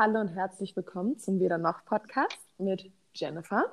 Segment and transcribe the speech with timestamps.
[0.00, 3.64] Hallo und herzlich willkommen zum Wieder noch Podcast mit Jennifer.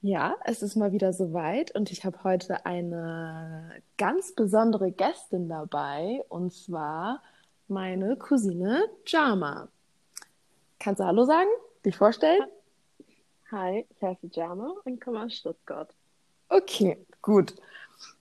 [0.00, 6.24] Ja, es ist mal wieder soweit und ich habe heute eine ganz besondere Gästin dabei
[6.30, 7.22] und zwar
[7.68, 9.68] meine Cousine Jama.
[10.78, 11.50] Kannst du Hallo sagen?
[11.84, 12.40] Dich vorstellen?
[13.50, 15.92] Hi, ich heiße Jama und komme aus Stuttgart.
[16.48, 17.54] Okay, gut.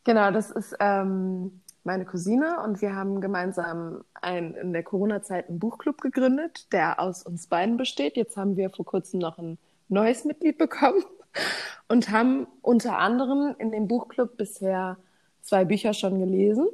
[0.04, 5.60] Genau, das ist ähm, meine Cousine und wir haben gemeinsam ein, in der Corona-Zeit einen
[5.60, 8.16] Buchclub gegründet, der aus uns beiden besteht.
[8.16, 9.58] Jetzt haben wir vor kurzem noch ein
[9.90, 11.04] neues Mitglied bekommen
[11.88, 14.98] und haben unter anderem in dem Buchclub bisher
[15.42, 16.68] zwei Bücher schon gelesen.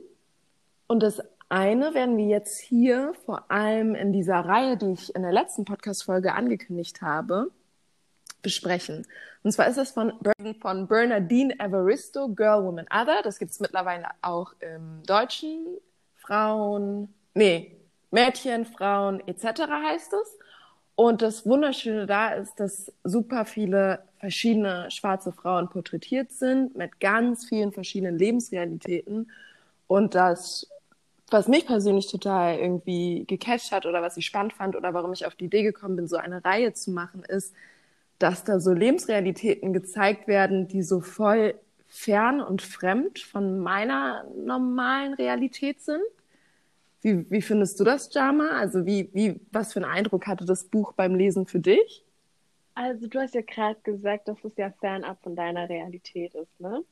[0.88, 5.23] Und das eine werden wir jetzt hier vor allem in dieser Reihe, die ich in
[5.23, 7.52] der letzten Podcast-Folge angekündigt habe,
[8.42, 9.06] besprechen.
[9.44, 10.14] Und zwar ist es von,
[10.62, 13.22] von Bernardine Evaristo, Girl, Woman, Other.
[13.24, 15.66] Das gibt es mittlerweile auch im Deutschen.
[16.16, 17.78] Frauen, nee,
[18.12, 19.62] Mädchen, Frauen etc.
[19.68, 20.38] heißt es.
[20.96, 27.48] Und das Wunderschöne da ist, dass super viele verschiedene schwarze Frauen porträtiert sind mit ganz
[27.48, 29.31] vielen verschiedenen Lebensrealitäten.
[29.88, 30.68] Und das,
[31.31, 35.26] was mich persönlich total irgendwie gecatcht hat oder was ich spannend fand oder warum ich
[35.26, 37.53] auf die Idee gekommen bin, so eine Reihe zu machen, ist,
[38.20, 41.56] dass da so Lebensrealitäten gezeigt werden, die so voll
[41.88, 46.03] fern und fremd von meiner normalen Realität sind.
[47.02, 48.50] Wie, wie findest du das, Jama?
[48.50, 52.03] Also wie, wie, was für einen Eindruck hatte das Buch beim Lesen für dich?
[52.75, 56.84] Also du hast ja gerade gesagt, dass es ja fernab von deiner Realität ist, ne?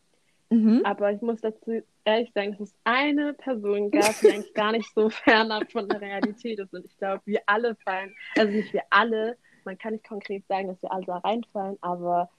[0.50, 0.82] Mhm.
[0.86, 4.90] Aber ich muss dazu ehrlich sagen, dass es eine Person gab, die eigentlich gar nicht
[4.96, 6.74] so fernab von der Realität ist.
[6.74, 9.38] Und ich glaube, wir alle fallen, also nicht wir alle,
[9.68, 12.30] man kann nicht konkret sagen, dass wir alle da reinfallen, aber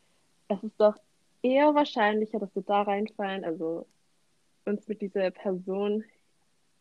[0.49, 0.97] es ist doch
[1.43, 3.87] eher wahrscheinlicher, dass wir da reinfallen, also
[4.65, 6.05] uns mit dieser Person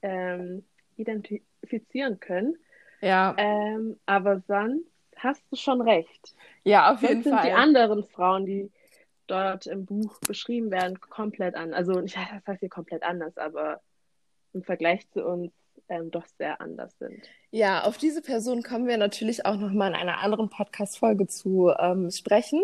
[0.02, 0.64] ähm,
[0.95, 2.56] identifizieren können.
[3.02, 3.36] Ja.
[3.38, 6.34] Ähm, aber sonst hast du schon recht.
[6.64, 7.44] Ja, auf jeden sonst Fall.
[7.44, 8.72] sind die anderen Frauen, die
[9.28, 11.74] dort im Buch beschrieben werden, komplett an.
[11.74, 13.81] Also ich weiß, das heißt hier komplett anders, aber
[14.53, 15.52] im Vergleich zu uns
[15.90, 17.22] ähm, doch sehr anders sind.
[17.52, 22.12] Ja, auf diese Person kommen wir natürlich auch nochmal in einer anderen Podcast-Folge zu ähm,
[22.12, 22.64] sprechen.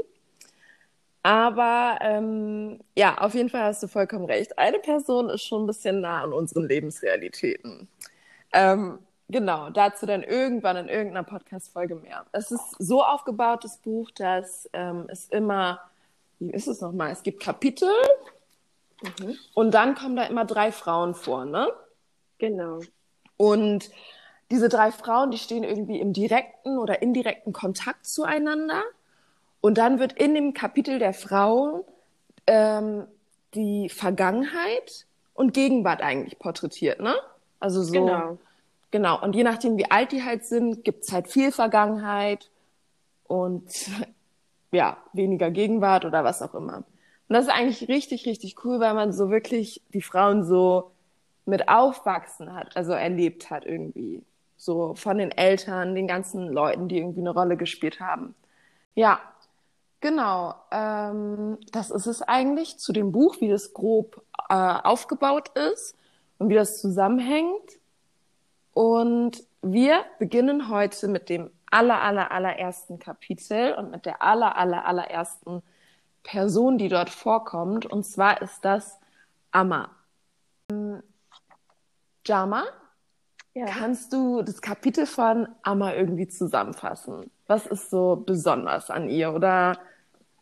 [1.24, 4.60] Aber ähm, ja, auf jeden Fall hast du vollkommen recht.
[4.60, 7.88] Eine Person ist schon ein bisschen nah an unseren Lebensrealitäten.
[8.52, 12.26] Ähm, genau, dazu dann irgendwann in irgendeiner Podcast-Folge mehr.
[12.34, 15.80] Es ist so aufgebaut, das Buch, dass ähm, es immer,
[16.40, 17.12] wie ist es nochmal?
[17.12, 17.90] Es gibt Kapitel
[19.02, 19.38] mhm.
[19.54, 21.70] und dann kommen da immer drei Frauen vor, ne?
[22.38, 22.82] Genau.
[23.38, 23.90] Und
[24.52, 28.84] diese drei Frauen, die stehen irgendwie im direkten oder indirekten Kontakt zueinander.
[29.62, 31.84] Und dann wird in dem Kapitel der Frauen
[32.48, 33.06] ähm,
[33.56, 37.16] die Vergangenheit und Gegenwart eigentlich porträtiert, ne?
[37.60, 37.94] Also so.
[37.94, 38.38] Genau.
[38.92, 39.20] Genau.
[39.20, 42.52] Und je nachdem, wie alt die halt sind, gibt's halt viel Vergangenheit
[43.28, 43.64] und
[44.72, 46.78] ja, weniger Gegenwart oder was auch immer.
[46.78, 46.86] Und
[47.30, 50.92] das ist eigentlich richtig, richtig cool, weil man so wirklich die Frauen so
[51.46, 54.24] mit aufwachsen hat, also erlebt hat irgendwie.
[54.56, 58.34] So von den Eltern, den ganzen Leuten, die irgendwie eine Rolle gespielt haben.
[58.96, 59.20] Ja,
[60.00, 60.56] genau.
[60.72, 65.96] Ähm, das ist es eigentlich zu dem Buch, wie das grob äh, aufgebaut ist
[66.38, 67.80] und wie das zusammenhängt.
[68.74, 74.86] Und wir beginnen heute mit dem aller, aller, allerersten Kapitel und mit der aller, aller,
[74.86, 75.64] allerersten
[76.22, 77.86] Person, die dort vorkommt.
[77.86, 79.00] Und zwar ist das
[79.52, 79.90] Amma.
[82.26, 82.66] Jama,
[83.54, 83.66] ja.
[83.66, 87.30] kannst du das Kapitel von Amma irgendwie zusammenfassen?
[87.48, 89.34] Was ist so besonders an ihr?
[89.34, 89.78] Oder,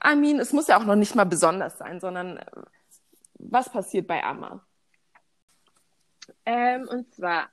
[0.06, 2.46] I mean, es muss ja auch noch nicht mal besonders sein, sondern äh,
[3.40, 4.66] was passiert bei Amma?
[6.46, 7.50] Ähm, und zwar,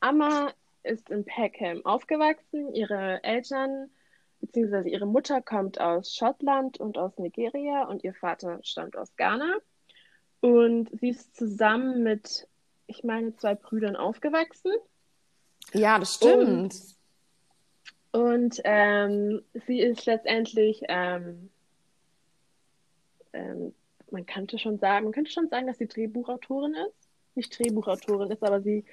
[0.00, 0.52] Amma
[0.82, 2.74] ist in Peckham aufgewachsen.
[2.74, 3.90] Ihre Eltern
[4.40, 4.88] bzw.
[4.88, 9.56] ihre Mutter kommt aus Schottland und aus Nigeria und ihr Vater stammt aus Ghana.
[10.40, 12.46] Und sie ist zusammen mit
[12.86, 14.72] ich meine, zwei Brüdern aufgewachsen.
[15.72, 16.74] Ja, das stimmt.
[18.12, 21.50] Und, und ähm, sie ist letztendlich, ähm,
[23.32, 23.74] ähm,
[24.10, 27.08] man könnte schon sagen, man könnte schon sagen, dass sie Drehbuchautorin ist.
[27.34, 28.84] Nicht Drehbuchautorin ist, aber sie,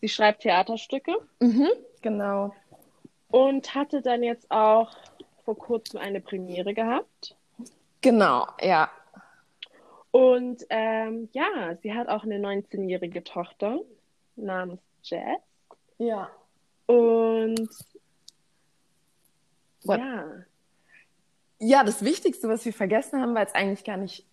[0.00, 1.12] sie schreibt Theaterstücke.
[1.40, 1.68] Mhm,
[2.00, 2.54] genau.
[3.28, 4.96] Und hatte dann jetzt auch
[5.44, 7.36] vor kurzem eine Premiere gehabt.
[8.00, 8.90] Genau, ja.
[10.10, 13.80] Und ähm, ja, sie hat auch eine 19-jährige Tochter
[14.36, 15.38] namens Jess.
[15.98, 16.30] Ja.
[16.86, 17.68] Und
[19.84, 19.98] What?
[19.98, 20.24] ja.
[21.62, 24.26] Ja, das Wichtigste, was wir vergessen haben, weil es eigentlich gar nicht.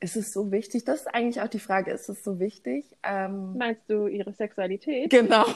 [0.00, 0.84] Ist es so wichtig?
[0.84, 2.84] Das ist eigentlich auch die Frage, ist es so wichtig?
[3.02, 5.10] Ähm, Meinst du ihre Sexualität?
[5.10, 5.46] Genau.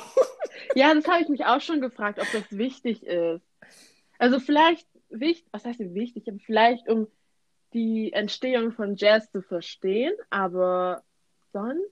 [0.75, 3.43] Ja, das habe ich mich auch schon gefragt, ob das wichtig ist.
[4.19, 6.25] Also vielleicht wichtig, was heißt denn wichtig?
[6.45, 7.07] Vielleicht um
[7.73, 11.03] die Entstehung von Jazz zu verstehen, aber
[11.53, 11.91] sonst?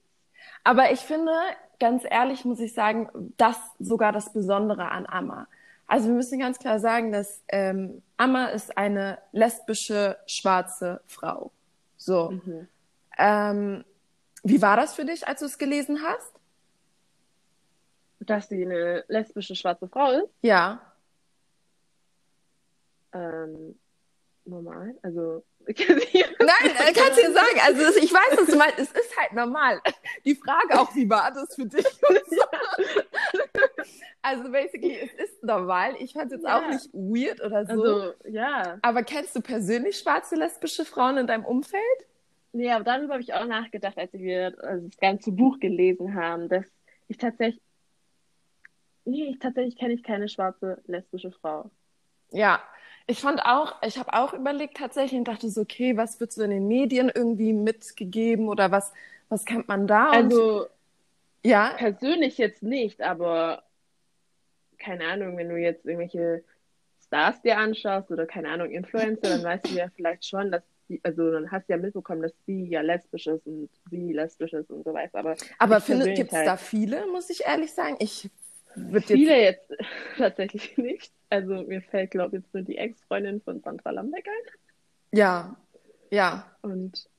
[0.63, 1.31] Aber ich finde,
[1.79, 5.47] ganz ehrlich muss ich sagen, das sogar das Besondere an Amma.
[5.87, 11.51] Also wir müssen ganz klar sagen, dass ähm, Amma ist eine lesbische schwarze Frau.
[11.95, 12.31] So.
[12.31, 12.67] Mhm.
[13.17, 13.85] Ähm,
[14.43, 16.33] wie war das für dich, als du es gelesen hast?
[18.19, 20.29] Dass sie eine lesbische schwarze Frau ist?
[20.41, 20.81] Ja.
[23.13, 23.79] Ähm,
[24.45, 24.95] normal.
[25.01, 27.59] Also Nein, äh, kannst du dir sagen.
[27.65, 28.79] Also ich weiß, was du meinst.
[28.79, 29.81] Es ist halt normal.
[30.23, 31.85] Die Frage auch, wie war das für dich?
[34.21, 35.95] also basically, es ist normal.
[35.99, 36.57] Ich fand es jetzt ja.
[36.57, 37.71] auch nicht weird oder so.
[37.71, 38.77] Also, ja.
[38.81, 41.81] Aber kennst du persönlich schwarze lesbische Frauen in deinem Umfeld?
[42.53, 46.47] Nee, aber darüber habe ich auch nachgedacht, als wir also das ganze Buch gelesen haben,
[46.47, 46.65] dass
[47.07, 47.61] ich tatsächlich.
[49.03, 51.71] Nee, ich tatsächlich kenne ich keine schwarze lesbische Frau.
[52.31, 52.61] Ja,
[53.07, 56.43] ich fand auch, ich habe auch überlegt tatsächlich und dachte so, okay, was wird so
[56.43, 58.91] in den Medien irgendwie mitgegeben oder was,
[59.29, 60.09] was kennt man da?
[60.09, 60.67] Und, also,
[61.43, 61.73] ja.
[61.77, 63.63] Persönlich jetzt nicht, aber
[64.77, 66.43] keine Ahnung, wenn du jetzt irgendwelche
[67.05, 70.99] Stars dir anschaust oder keine Ahnung, Influencer, dann weißt du ja vielleicht schon, dass die,
[71.03, 74.69] also dann hast du ja mitbekommen, dass sie ja lesbisch ist und sie lesbisch ist
[74.69, 75.19] und so weiter.
[75.19, 77.95] Aber, aber gibt es halt, da viele, muss ich ehrlich sagen?
[77.99, 78.29] Ich
[79.05, 81.11] Viele jetzt, jetzt tatsächlich nicht.
[81.29, 85.17] Also mir fällt, glaube ich, jetzt nur die Ex-Freundin von Sandra Lambeck ein.
[85.17, 85.57] Ja,
[86.09, 86.45] ja.
[86.61, 87.09] Und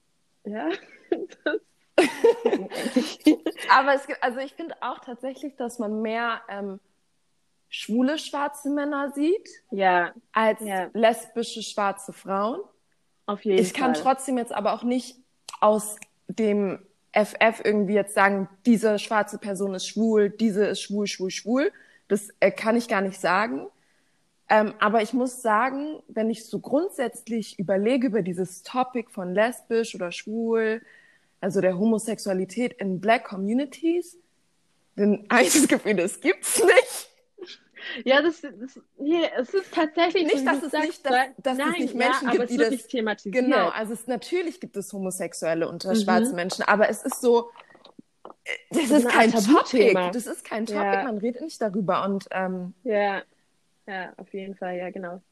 [0.45, 0.71] ja,
[3.71, 6.81] Aber es gibt, also ich finde auch tatsächlich, dass man mehr ähm,
[7.69, 10.91] schwule schwarze Männer sieht, ja, als ja.
[10.93, 12.61] lesbische schwarze Frauen.
[13.27, 13.73] Auf jeden ich Fall.
[13.73, 15.17] Ich kann trotzdem jetzt aber auch nicht
[15.61, 15.97] aus
[16.29, 16.79] dem
[17.25, 21.73] FF irgendwie jetzt sagen, diese schwarze Person ist schwul, diese ist schwul, schwul, schwul.
[22.07, 23.67] Das äh, kann ich gar nicht sagen.
[24.49, 29.95] Ähm, aber ich muss sagen, wenn ich so grundsätzlich überlege über dieses Topic von lesbisch
[29.95, 30.81] oder schwul,
[31.41, 34.17] also der Homosexualität in Black Communities,
[34.97, 37.08] dann habe ich das Gefühl, das gibt's nicht.
[38.05, 41.79] Ja, das, das nee, es ist tatsächlich nicht, dass es nicht, dass, dass nein, es
[41.79, 43.35] nicht Menschen ja, gibt, die das nicht thematisiert.
[43.35, 45.97] Genau, also es, natürlich gibt es Homosexuelle unter mhm.
[45.97, 47.51] schwarzen Menschen, aber es ist so,
[48.45, 49.95] äh, das, das ist kein Topic.
[50.13, 50.83] Das ist kein Topic.
[50.83, 51.05] Ja.
[51.05, 53.23] Man redet nicht darüber und ähm, ja,
[53.87, 55.23] ja, auf jeden Fall, ja, genau.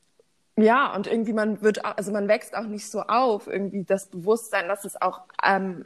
[0.58, 4.68] Ja, und irgendwie man wird, also man wächst auch nicht so auf, irgendwie das Bewusstsein,
[4.68, 5.84] dass es auch ähm,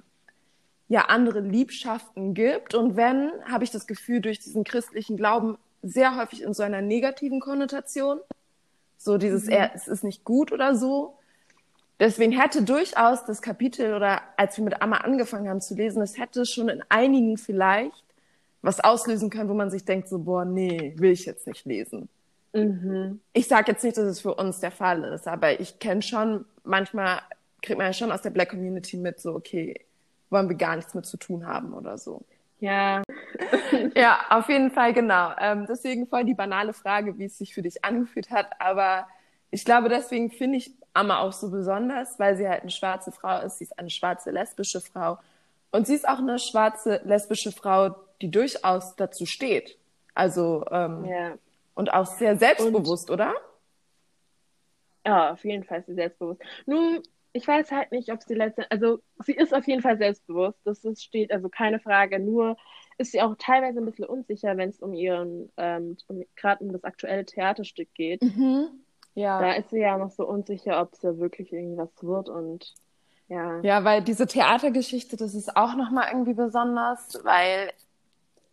[0.87, 2.75] ja andere Liebschaften gibt.
[2.75, 6.82] Und wenn, habe ich das Gefühl, durch diesen christlichen Glauben sehr häufig in so einer
[6.82, 8.21] negativen Konnotation.
[8.99, 9.53] So dieses, mhm.
[9.53, 11.17] er, es ist nicht gut oder so.
[11.99, 16.19] Deswegen hätte durchaus das Kapitel oder als wir mit Amma angefangen haben zu lesen, es
[16.19, 18.05] hätte schon in einigen vielleicht
[18.62, 22.09] was auslösen können, wo man sich denkt, so, boah, nee, will ich jetzt nicht lesen.
[22.53, 23.21] Mhm.
[23.33, 26.44] Ich sage jetzt nicht, dass es für uns der Fall ist, aber ich kenne schon,
[26.65, 27.21] manchmal
[27.62, 29.81] kriegt man ja schon aus der Black Community mit, so, okay,
[30.31, 32.23] wollen wir gar nichts mit zu tun haben oder so.
[32.61, 33.03] Ja.
[33.95, 35.33] ja, auf jeden Fall, genau.
[35.39, 38.49] Ähm, deswegen voll die banale Frage, wie es sich für dich angefühlt hat.
[38.61, 39.07] Aber
[39.51, 43.41] ich glaube, deswegen finde ich Amma auch so besonders, weil sie halt eine schwarze Frau
[43.41, 43.59] ist.
[43.59, 45.19] Sie ist eine schwarze lesbische Frau.
[45.73, 49.79] Und sie ist auch eine schwarze lesbische Frau, die durchaus dazu steht.
[50.15, 51.35] Also, ähm, ja.
[51.75, 53.35] und auch sehr selbstbewusst, und, oder?
[55.07, 56.40] Ja, auf jeden Fall sie selbstbewusst.
[56.67, 60.58] Nun, ich weiß halt nicht, ob sie letzte, also sie ist auf jeden Fall selbstbewusst,
[60.64, 62.56] das ist, steht, also keine Frage, nur
[62.99, 66.72] ist sie auch teilweise ein bisschen unsicher, wenn es um ihren, ähm, um, gerade um
[66.72, 68.22] das aktuelle Theaterstück geht.
[68.22, 68.68] Mhm.
[69.14, 69.40] Ja.
[69.40, 72.75] Da ist sie ja noch so unsicher, ob es ja wirklich irgendwas wird und
[73.28, 73.60] ja.
[73.60, 77.72] Ja, weil diese Theatergeschichte, das ist auch nochmal irgendwie besonders, weil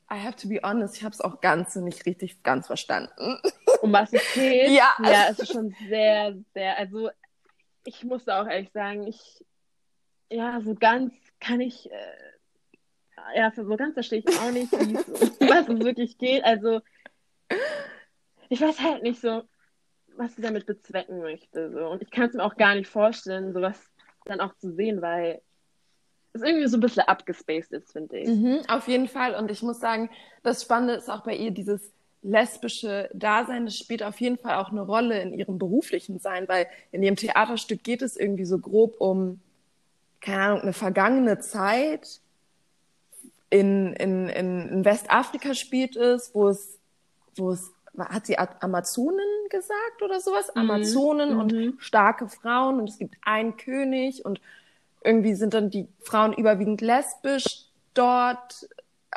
[0.10, 3.40] I have to be honest, ich habe es auch ganz nicht richtig ganz verstanden.
[3.82, 4.70] Um was es geht?
[4.70, 4.94] ja.
[5.04, 7.10] Ja, es ist schon sehr, sehr, also
[7.88, 9.46] ich muss auch ehrlich sagen, ich,
[10.30, 15.80] ja, so ganz kann ich, äh, ja, so ganz verstehe ich auch nicht, was es
[15.80, 16.44] wirklich geht.
[16.44, 16.82] Also,
[18.50, 19.44] ich weiß halt nicht so,
[20.18, 21.72] was sie damit bezwecken möchte.
[21.72, 21.88] So.
[21.88, 23.80] Und ich kann es mir auch gar nicht vorstellen, sowas
[24.26, 25.42] dann auch zu sehen, weil
[26.34, 28.28] es irgendwie so ein bisschen abgespaced ist, finde ich.
[28.28, 29.34] Mhm, auf jeden Fall.
[29.36, 30.10] Und ich muss sagen,
[30.44, 34.72] das Spannende ist auch bei ihr dieses lesbische Dasein, das spielt auf jeden Fall auch
[34.72, 39.00] eine Rolle in ihrem beruflichen Sein, weil in ihrem Theaterstück geht es irgendwie so grob
[39.00, 39.40] um,
[40.20, 42.20] keine Ahnung, eine vergangene Zeit.
[43.50, 46.80] In, in, in Westafrika spielt es, wo es,
[47.36, 49.20] wo es, hat sie Amazonen
[49.50, 50.52] gesagt oder sowas?
[50.54, 50.62] Mhm.
[50.62, 51.40] Amazonen mhm.
[51.40, 54.42] und starke Frauen und es gibt einen König und
[55.04, 58.68] irgendwie sind dann die Frauen überwiegend lesbisch dort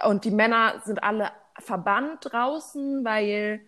[0.06, 3.60] und die Männer sind alle verbannt draußen, weil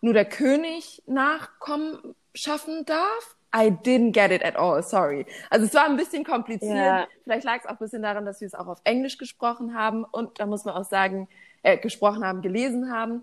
[0.00, 3.36] nur der König Nachkommen schaffen darf.
[3.54, 5.26] I didn't get it at all, sorry.
[5.50, 6.74] Also es war ein bisschen kompliziert.
[6.74, 7.06] Ja.
[7.24, 10.04] Vielleicht lag es auch ein bisschen daran, dass wir es auch auf Englisch gesprochen haben
[10.04, 11.28] und da muss man auch sagen,
[11.62, 13.22] äh, gesprochen haben, gelesen haben.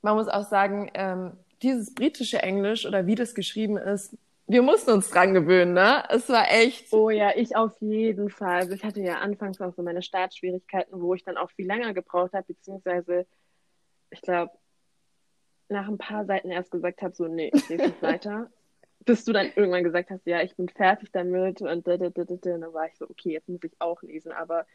[0.00, 1.32] Man muss auch sagen, ähm,
[1.62, 6.04] dieses britische Englisch oder wie das geschrieben ist, wir mussten uns dran gewöhnen, ne?
[6.10, 6.92] Es war echt.
[6.92, 8.56] Oh ja, ich auf jeden Fall.
[8.56, 11.94] Also ich hatte ja anfangs auch so meine Startschwierigkeiten, wo ich dann auch viel länger
[11.94, 13.26] gebraucht habe, beziehungsweise
[14.14, 14.52] ich glaube,
[15.68, 18.50] nach ein paar Seiten erst gesagt habe, so, nee, ich lese nicht weiter.
[19.04, 22.24] Bis du dann irgendwann gesagt hast, ja, ich bin fertig damit und da, da, da,
[22.24, 24.32] da, dann war ich so, okay, jetzt muss ich auch lesen.
[24.32, 24.66] Aber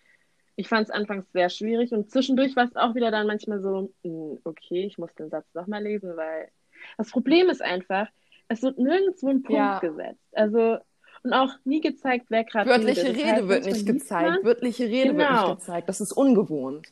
[0.55, 3.91] ich fand es anfangs sehr schwierig und zwischendurch war es auch wieder dann manchmal so,
[4.03, 6.49] hm, okay, ich muss den Satz nochmal lesen, weil
[6.97, 8.07] das Problem ist einfach,
[8.49, 9.79] es wird nirgendwo ein Punkt ja.
[9.79, 10.27] gesetzt.
[10.33, 10.77] Also
[11.23, 13.09] und auch nie gezeigt, wer gerade Wörtliche.
[13.09, 14.43] Rede heißt, wird nicht gezeigt.
[14.43, 15.17] Wörtliche Rede genau.
[15.17, 15.55] wird nicht genau.
[15.55, 15.89] gezeigt.
[15.89, 16.87] Das ist ungewohnt.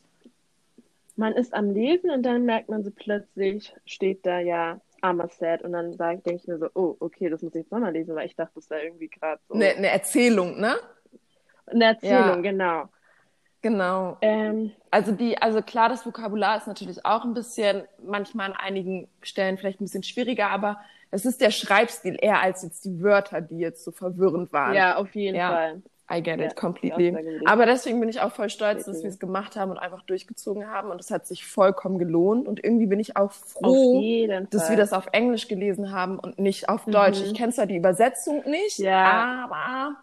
[1.18, 5.72] Man ist am Lesen und dann merkt man so plötzlich, steht da ja Amaset und
[5.72, 8.36] dann denke ich mir so, oh, okay, das muss ich jetzt nochmal lesen, weil ich
[8.36, 9.54] dachte, das wäre irgendwie gerade so.
[9.54, 10.76] Eine ne Erzählung, ne?
[11.66, 12.50] Eine Erzählung, ja.
[12.50, 12.88] genau.
[13.62, 14.16] Genau.
[14.20, 19.08] Ähm, also die, also klar, das Vokabular ist natürlich auch ein bisschen, manchmal an einigen
[19.20, 20.78] Stellen vielleicht ein bisschen schwieriger, aber
[21.10, 24.74] es ist der Schreibstil eher als jetzt die Wörter, die jetzt so verwirrend waren.
[24.74, 25.50] Ja, auf jeden ja.
[25.50, 25.82] Fall.
[26.10, 27.14] I get it completely.
[27.44, 30.68] Aber deswegen bin ich auch voll stolz, dass wir es gemacht haben und einfach durchgezogen
[30.68, 30.90] haben.
[30.90, 32.48] Und es hat sich vollkommen gelohnt.
[32.48, 36.68] Und irgendwie bin ich auch froh, dass wir das auf Englisch gelesen haben und nicht
[36.68, 37.20] auf Deutsch.
[37.20, 37.26] Mhm.
[37.26, 39.44] Ich kenne zwar die Übersetzung nicht, ja.
[39.44, 39.96] aber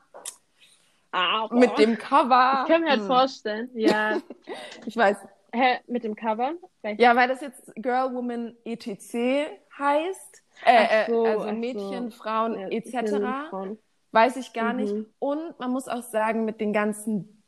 [1.15, 2.65] aber mit dem Cover.
[2.65, 3.07] Ich kann mir halt hm.
[3.07, 4.17] vorstellen, ja.
[4.85, 5.15] ich weiß.
[5.53, 6.51] Hä, mit dem Cover?
[6.97, 9.49] Ja, weil das jetzt Girl, Woman, etc.
[9.77, 10.43] heißt.
[10.65, 12.17] Äh, so, also Mädchen, so.
[12.17, 13.49] Frauen, ja, etc.
[13.49, 13.79] Frauen.
[14.15, 14.79] Weiß ich gar mhm.
[14.79, 14.95] nicht.
[15.19, 17.43] Und man muss auch sagen, mit den ganzen,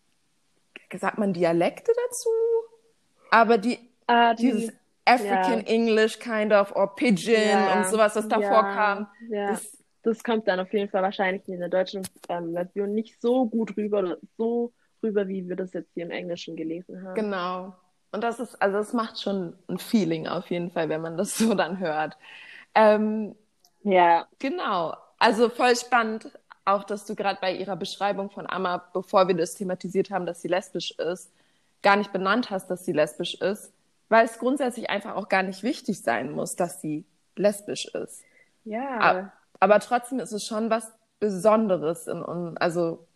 [0.94, 2.30] sagt man Dialekte dazu?
[3.32, 3.80] Aber die,
[4.12, 4.74] uh, die dieses
[5.06, 5.68] African ja.
[5.68, 7.78] English kind of or Pigeon ja.
[7.78, 11.68] und sowas, was davor kam, das das kommt dann auf jeden Fall wahrscheinlich in der
[11.68, 14.72] deutschen ähm, Version nicht so gut rüber oder so
[15.04, 17.16] rüber, wie wir das jetzt hier im Englischen gelesen haben.
[17.16, 17.76] Genau.
[18.14, 21.38] Und das ist, also es macht schon ein Feeling auf jeden Fall, wenn man das
[21.38, 22.18] so dann hört.
[22.74, 23.36] Ähm,
[23.84, 24.28] ja.
[24.40, 24.96] Genau.
[25.20, 26.32] Also voll spannend,
[26.68, 30.42] auch dass du gerade bei ihrer Beschreibung von Amma, bevor wir das thematisiert haben, dass
[30.42, 31.32] sie lesbisch ist,
[31.82, 33.72] gar nicht benannt hast, dass sie lesbisch ist,
[34.10, 37.06] weil es grundsätzlich einfach auch gar nicht wichtig sein muss, dass sie
[37.36, 38.24] lesbisch ist.
[38.66, 39.32] Ja.
[39.60, 42.08] Aber trotzdem ist es schon was Besonderes.
[42.08, 43.08] In, in, also,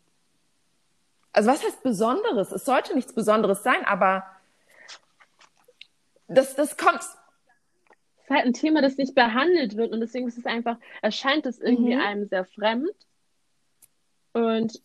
[1.34, 2.52] also was heißt Besonderes?
[2.52, 4.26] Es sollte nichts Besonderes sein, aber
[6.28, 7.02] das, das kommt.
[7.02, 11.46] Es ist halt ein Thema, das nicht behandelt wird und deswegen ist es einfach, erscheint
[11.46, 12.02] es irgendwie mhm.
[12.02, 12.96] einem sehr fremd.
[14.34, 14.82] Und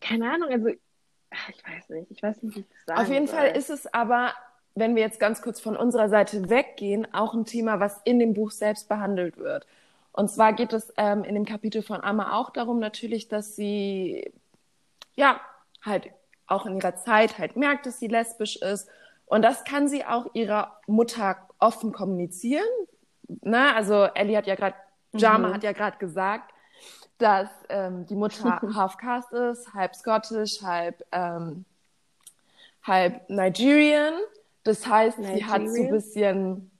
[0.00, 3.26] keine Ahnung, also ich weiß nicht, ich weiß nicht, wie ich das sagen Auf jeden
[3.26, 3.36] soll.
[3.36, 4.32] Fall ist es aber,
[4.74, 8.34] wenn wir jetzt ganz kurz von unserer Seite weggehen, auch ein Thema, was in dem
[8.34, 9.66] Buch selbst behandelt wird.
[10.12, 14.32] Und zwar geht es ähm, in dem Kapitel von Amma auch darum natürlich, dass sie
[15.16, 15.40] ja
[15.82, 16.10] halt
[16.46, 18.88] auch in ihrer Zeit halt merkt, dass sie lesbisch ist.
[19.26, 22.68] Und das kann sie auch ihrer Mutter offen kommunizieren.
[23.26, 23.74] Ne?
[23.74, 24.76] Also Ellie hat ja gerade,
[25.12, 25.54] Jama mhm.
[25.54, 26.53] hat ja gerade gesagt,
[27.18, 31.64] dass ähm, die Mutter half Caste ist, halb Scottish, halb, ähm,
[32.82, 34.14] halb Nigerian.
[34.64, 35.38] Das heißt, Nigerian?
[35.38, 36.70] sie hat so ein bisschen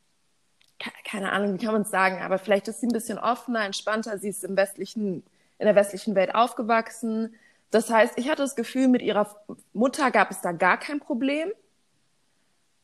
[1.04, 4.18] keine Ahnung, wie kann man es sagen, aber vielleicht ist sie ein bisschen offener, entspannter.
[4.18, 5.22] Sie ist im westlichen,
[5.58, 7.34] in der westlichen Welt aufgewachsen.
[7.70, 9.34] Das heißt, ich hatte das Gefühl, mit ihrer
[9.72, 11.52] Mutter gab es da gar kein Problem.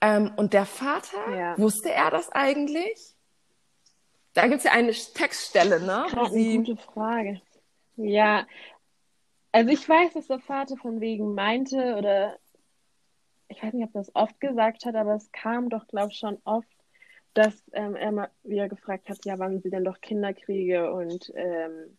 [0.00, 1.58] Ähm, und der Vater, ja.
[1.58, 3.14] wusste er das eigentlich?
[4.34, 6.06] Da gibt es ja eine Textstelle, ne?
[6.14, 7.40] Das ist eine gute Frage.
[7.96, 8.46] Ja,
[9.52, 12.38] also ich weiß, dass der Vater von wegen meinte oder
[13.48, 16.18] ich weiß nicht, ob er das oft gesagt hat, aber es kam doch, glaube ich,
[16.18, 16.68] schon oft
[17.34, 21.30] dass ähm, er mal wieder gefragt hat, ja, wann sie denn doch Kinder kriege und
[21.34, 21.96] ähm,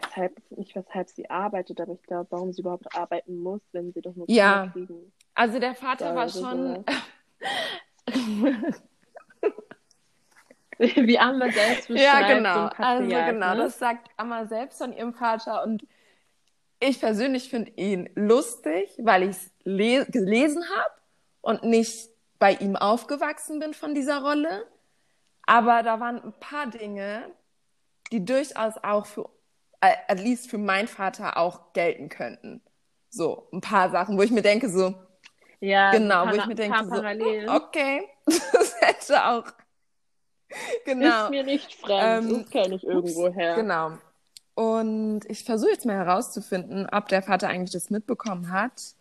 [0.00, 4.00] weshalb, nicht weshalb sie arbeitet, aber ich glaube, warum sie überhaupt arbeiten muss, wenn sie
[4.00, 4.68] doch nur ja.
[4.68, 5.12] Kinder kriegen.
[5.34, 6.84] Also der Vater war schon.
[10.96, 12.28] Wie Amma selbst beschreibt.
[12.28, 12.66] Ja, genau.
[12.78, 13.56] Also genau, ne?
[13.64, 15.86] das sagt Amma selbst von ihrem Vater und
[16.80, 20.94] ich persönlich finde ihn lustig, weil ich es gelesen habe
[21.42, 22.08] und nicht
[22.38, 24.66] bei ihm aufgewachsen bin von dieser Rolle.
[25.42, 27.30] Aber da waren ein paar Dinge,
[28.10, 29.28] die durchaus auch für,
[29.80, 32.62] at least für meinen Vater auch gelten könnten.
[33.10, 34.94] So, ein paar Sachen, wo ich mir denke, so,
[35.60, 39.44] ja, genau, wo ich mir denke, so, okay, das hätte auch,
[40.84, 41.24] genau.
[41.24, 43.54] Ist mir nicht fremd, ähm, das kenne ich irgendwo her.
[43.54, 43.98] Genau.
[44.54, 48.94] Und ich versuche jetzt mal herauszufinden, ob der Vater eigentlich das mitbekommen hat.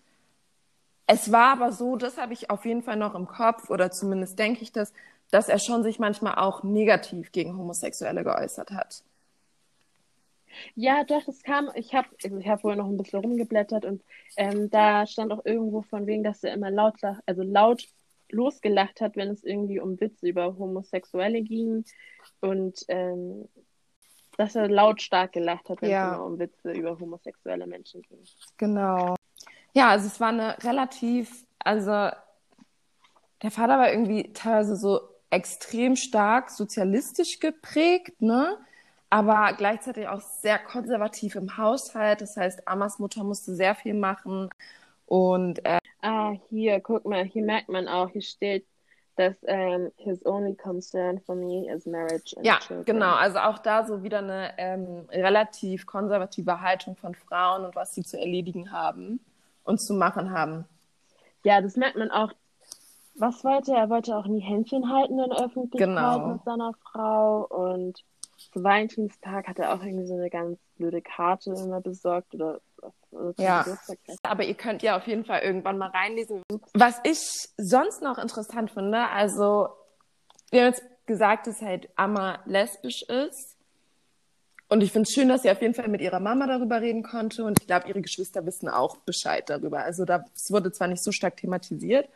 [1.08, 4.38] es war aber so, das habe ich auf jeden Fall noch im Kopf oder zumindest
[4.40, 4.94] denke ich das,
[5.32, 9.04] dass er schon sich manchmal auch negativ gegen Homosexuelle geäußert hat.
[10.76, 14.04] Ja, doch, es kam, ich habe also ich hab wohl noch ein bisschen rumgeblättert und
[14.36, 17.84] ähm, da stand auch irgendwo von wegen, dass er immer laut, also laut
[18.32, 21.84] losgelacht hat, wenn es irgendwie um Witze über Homosexuelle ging
[22.42, 23.48] und ähm,
[24.38, 26.14] dass er lautstark gelacht hat, wenn ja.
[26.14, 28.24] es um Witze über homosexuelle Menschen ging.
[28.58, 29.16] Genau.
[29.74, 31.92] Ja, also es war eine relativ, also
[33.42, 38.58] der Vater war irgendwie teilweise so extrem stark sozialistisch geprägt, ne?
[39.10, 42.22] Aber gleichzeitig auch sehr konservativ im Haushalt.
[42.22, 44.50] Das heißt, Amas Mutter musste sehr viel machen.
[45.10, 48.64] Und äh, ah, hier, guck mal, hier merkt man auch, hier steht,
[49.16, 52.86] dass ähm, his only concern for me is marriage and ja, children.
[52.86, 53.16] genau.
[53.16, 58.04] Also auch da so wieder eine ähm, relativ konservative Haltung von Frauen und was sie
[58.04, 59.20] zu erledigen haben
[59.64, 60.66] und zu machen haben.
[61.44, 62.32] Ja, das merkt man auch.
[63.16, 63.80] Was wollte er?
[63.80, 66.28] Er wollte auch nie Händchen halten in der Öffentlichkeit genau.
[66.28, 67.48] mit seiner Frau.
[67.48, 68.04] Und
[68.54, 72.62] zu Valentinstag hat er auch irgendwie so eine ganz blöde Karte immer besorgt oder
[73.38, 73.66] ja,
[74.24, 76.44] aber ihr könnt ja auf jeden Fall irgendwann mal reinlesen.
[76.74, 77.20] Was ich
[77.58, 79.70] sonst noch interessant finde, also
[80.52, 83.58] wir haben jetzt gesagt, dass halt Amma lesbisch ist.
[84.68, 87.02] Und ich finde es schön, dass sie auf jeden Fall mit ihrer Mama darüber reden
[87.02, 87.44] konnte.
[87.44, 89.80] Und ich glaube, ihre Geschwister wissen auch Bescheid darüber.
[89.80, 92.08] Also das wurde zwar nicht so stark thematisiert,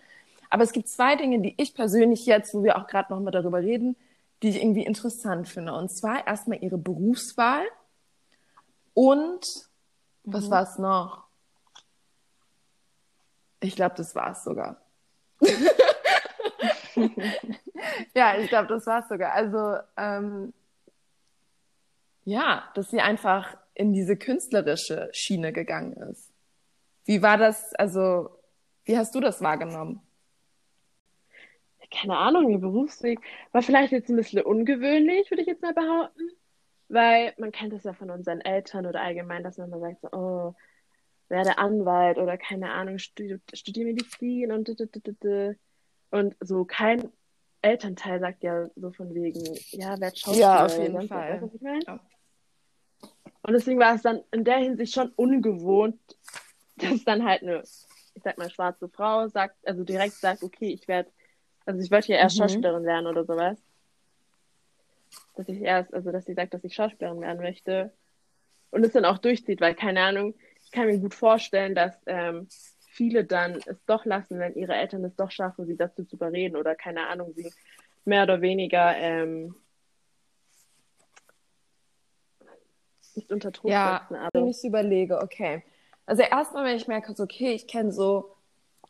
[0.52, 3.60] aber es gibt zwei Dinge, die ich persönlich jetzt, wo wir auch gerade nochmal darüber
[3.60, 3.96] reden,
[4.44, 5.74] die ich irgendwie interessant finde.
[5.74, 7.64] Und zwar erstmal ihre Berufswahl
[8.94, 9.44] und.
[10.24, 11.24] Was war es noch?
[13.60, 14.82] Ich glaube, das war es sogar.
[18.14, 19.34] ja, ich glaube, das war es sogar.
[19.34, 20.54] Also ähm,
[22.26, 26.32] ja, dass sie einfach in diese künstlerische Schiene gegangen ist.
[27.06, 28.30] Wie war das, also,
[28.86, 30.02] wie hast du das wahrgenommen?
[31.92, 33.20] Keine Ahnung, ihr Berufsweg
[33.52, 36.32] war vielleicht jetzt ein bisschen ungewöhnlich, würde ich jetzt mal behaupten.
[36.94, 40.10] Weil man kennt das ja von unseren Eltern oder allgemein, dass man mal sagt, so,
[40.12, 40.56] oh,
[41.28, 44.70] werde Anwalt oder keine Ahnung, studiere studi Medizin und
[46.12, 47.10] und so kein
[47.64, 50.46] Elternteil sagt ja so von wegen, ja, werd Schauspieler.
[50.46, 51.42] Ja, auf jeden Fall.
[51.42, 51.84] Was, was ich meine?
[51.88, 52.00] Ja.
[53.42, 56.00] Und deswegen war es dann in der Hinsicht schon ungewohnt,
[56.76, 57.64] dass dann halt eine,
[58.14, 61.10] ich sag mal, schwarze Frau sagt, also direkt sagt, okay, ich werde,
[61.66, 62.44] also ich wollte ja erst mhm.
[62.44, 63.58] Schauspielerin werden oder sowas.
[65.36, 67.94] Dass ich erst, also dass sie sagt, dass ich Schauspielerin werden möchte.
[68.72, 72.48] Und es dann auch durchzieht, weil, keine Ahnung, ich kann mir gut vorstellen, dass ähm,
[72.94, 76.56] viele dann es doch lassen, wenn ihre Eltern es doch schaffen, sie dazu zu überreden
[76.56, 77.52] oder keine Ahnung, sie
[78.06, 79.56] mehr oder weniger ähm,
[83.16, 84.16] nicht unter Druck ja, setzen.
[84.20, 85.64] Aber wenn ich so überlege, okay.
[86.06, 88.36] Also erstmal, wenn ich merke, okay, ich kenne so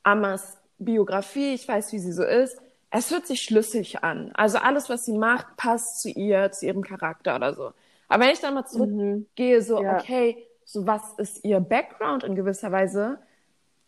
[0.03, 2.61] Amas Biografie, ich weiß, wie sie so ist,
[2.93, 4.31] es hört sich schlüssig an.
[4.33, 7.71] Also alles, was sie macht, passt zu ihr, zu ihrem Charakter oder so.
[8.07, 9.97] Aber wenn ich dann mal zurückgehe, so, ja.
[9.97, 13.19] okay, so was ist ihr Background in gewisser Weise,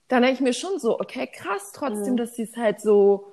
[0.08, 2.18] dann denke ich mir schon so, okay, krass trotzdem, mhm.
[2.18, 3.32] dass sie es halt so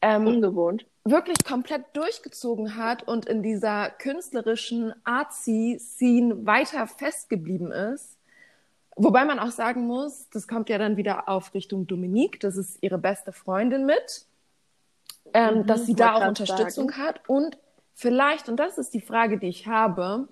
[0.00, 8.18] ähm, ungewohnt wirklich komplett durchgezogen hat und in dieser künstlerischen Artsy-Scene weiter festgeblieben ist.
[8.96, 12.78] Wobei man auch sagen muss, das kommt ja dann wieder auf Richtung Dominique, das ist
[12.80, 14.26] ihre beste Freundin mit,
[15.32, 17.02] ähm, mhm, dass sie da auch Unterstützung sagen.
[17.02, 17.58] hat und
[17.94, 20.28] vielleicht, und das ist die Frage, die ich habe,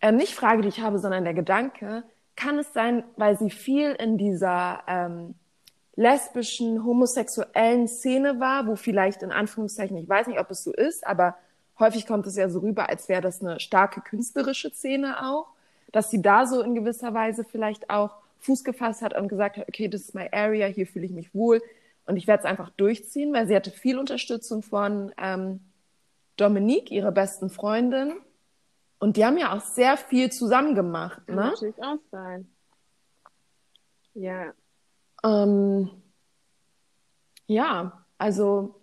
[0.00, 2.04] äh, nicht Frage, die ich habe, sondern der Gedanke,
[2.36, 5.34] kann es sein, weil sie viel in dieser ähm,
[5.94, 11.06] lesbischen, homosexuellen Szene war, wo vielleicht in Anführungszeichen, ich weiß nicht, ob es so ist,
[11.06, 11.36] aber
[11.78, 15.48] häufig kommt es ja so rüber, als wäre das eine starke künstlerische Szene auch,
[15.92, 19.68] dass sie da so in gewisser Weise vielleicht auch Fuß gefasst hat und gesagt hat,
[19.68, 21.60] okay, das ist my area, hier fühle ich mich wohl
[22.06, 25.60] und ich werde es einfach durchziehen, weil sie hatte viel Unterstützung von ähm,
[26.36, 28.14] Dominique, ihrer besten Freundin.
[28.98, 31.22] Und die haben ja auch sehr viel zusammen gemacht.
[31.26, 31.42] Kann ne?
[31.42, 32.48] natürlich auch sein.
[34.14, 34.52] Ja.
[35.24, 35.90] Ähm,
[37.46, 38.80] ja, also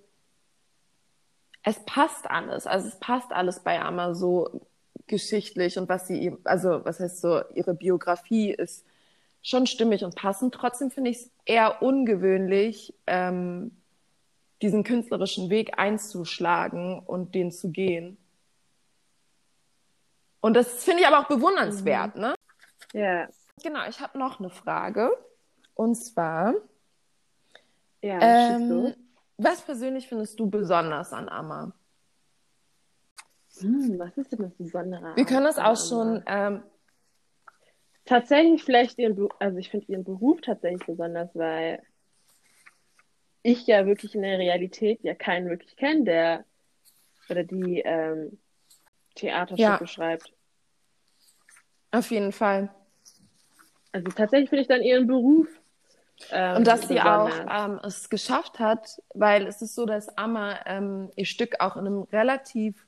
[1.63, 2.67] es passt alles.
[2.67, 4.67] Also es passt alles bei Amma so
[5.07, 8.85] geschichtlich und was sie, also was heißt so, ihre Biografie ist
[9.41, 10.53] schon stimmig und passend.
[10.53, 13.71] Trotzdem finde ich es eher ungewöhnlich, ähm,
[14.61, 18.17] diesen künstlerischen Weg einzuschlagen und den zu gehen.
[20.41, 22.21] Und das finde ich aber auch bewundernswert, mhm.
[22.21, 22.35] ne?
[22.93, 23.27] Ja.
[23.63, 25.11] Genau, ich habe noch eine Frage.
[25.73, 26.53] Und zwar,
[28.01, 28.93] ja, ähm,
[29.37, 31.73] was persönlich findest du besonders an Amma?
[33.59, 35.15] Hm, was ist denn das Besondere?
[35.15, 36.23] Wir können das auch schon.
[36.25, 36.63] Ähm,
[38.09, 41.81] tatsächlich vielleicht ihren, Be also ich finde ihren Beruf tatsächlich besonders, weil
[43.43, 46.45] ich ja wirklich in der Realität ja keinen wirklich kenne, der
[47.29, 48.39] oder die ähm,
[49.15, 49.87] Theaterstücke ja.
[49.87, 50.33] schreibt.
[51.91, 52.73] Auf jeden Fall.
[53.91, 55.47] Also tatsächlich finde ich dann ihren Beruf.
[56.31, 60.59] Ähm, und dass sie auch ähm, es geschafft hat, weil es ist so, dass Amma
[60.65, 62.85] ähm, ihr Stück auch in einem relativ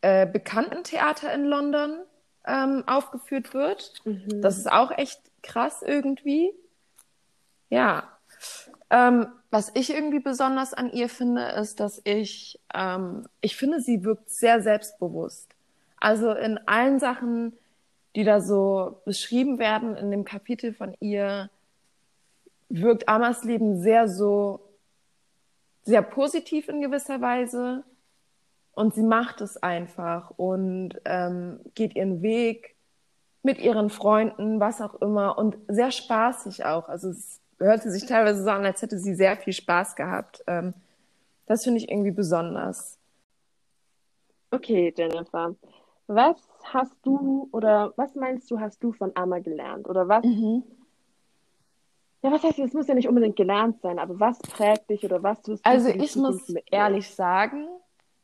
[0.00, 2.04] äh, bekannten Theater in London
[2.46, 3.92] ähm, aufgeführt wird.
[4.04, 4.42] Mhm.
[4.42, 6.52] Das ist auch echt krass irgendwie.
[7.70, 8.08] Ja.
[8.90, 14.04] Ähm, was ich irgendwie besonders an ihr finde, ist, dass ich, ähm, ich finde, sie
[14.04, 15.48] wirkt sehr selbstbewusst.
[15.98, 17.52] Also in allen Sachen,
[18.16, 21.48] die da so beschrieben werden in dem Kapitel von ihr,
[22.68, 24.60] wirkt Amas Leben sehr so,
[25.84, 27.84] sehr positiv in gewisser Weise.
[28.74, 32.74] Und sie macht es einfach und ähm, geht ihren Weg
[33.42, 36.88] mit ihren Freunden, was auch immer, und sehr spaßig auch.
[36.88, 40.42] Also es hörte sich teilweise so an, als hätte sie sehr viel Spaß gehabt.
[40.46, 40.74] Ähm,
[41.46, 42.98] das finde ich irgendwie besonders.
[44.50, 45.54] Okay, Jennifer.
[46.06, 49.88] Was hast du oder was meinst du, hast du von Amma gelernt?
[49.88, 50.24] Oder was?
[50.24, 50.62] Mhm.
[52.22, 55.22] Ja, was heißt, es muss ja nicht unbedingt gelernt sein, aber was prägt dich oder
[55.22, 55.68] was tust du?
[55.68, 57.66] Also ich muss ehrlich sagen,